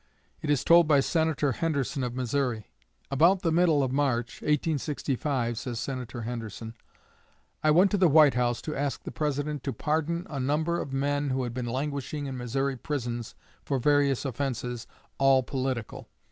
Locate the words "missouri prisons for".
12.35-13.77